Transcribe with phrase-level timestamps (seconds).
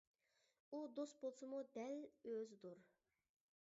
[0.69, 2.85] ئۇ دوست بولسىمۇ دەل «ئۆزى» دۇر.